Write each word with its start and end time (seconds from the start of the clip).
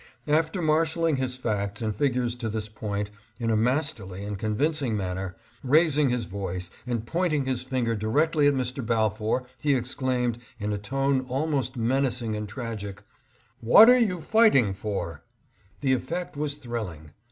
After 0.27 0.63
marshaling 0.63 1.17
his 1.17 1.35
facts 1.35 1.79
and 1.79 1.95
figures 1.95 2.33
to 2.37 2.49
this 2.49 2.67
point, 2.69 3.11
in 3.39 3.51
a 3.51 3.55
masterly 3.55 4.23
and 4.23 4.35
convincing 4.35 4.97
678 4.97 5.33
LISTENS 5.69 5.93
TO 5.93 6.01
GLADSTONE. 6.01 6.07
manner, 6.07 6.09
raising 6.09 6.09
his 6.09 6.25
voice 6.25 6.71
and 6.87 7.05
pointing 7.05 7.45
his 7.45 7.61
finger 7.61 7.95
directly 7.95 8.47
at 8.47 8.55
Mr. 8.55 8.83
Balfour, 8.83 9.45
he 9.61 9.75
exclaimed, 9.75 10.39
in 10.59 10.73
a 10.73 10.79
tone 10.79 11.21
almost 11.29 11.77
mena 11.77 12.07
cing 12.09 12.35
and 12.35 12.49
tragic," 12.49 13.03
"What 13.61 13.91
are 13.91 13.99
you 13.99 14.21
fighting 14.21 14.73
for?" 14.73 15.21
The 15.81 15.93
effect 15.93 16.35
was 16.35 16.55
thrilling. 16.55 17.11